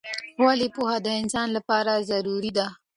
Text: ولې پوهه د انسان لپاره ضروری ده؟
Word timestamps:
ولې 0.45 0.67
پوهه 0.75 0.97
د 1.05 1.07
انسان 1.21 1.47
لپاره 1.57 1.91
ضروری 2.09 2.51
ده؟ 2.57 2.67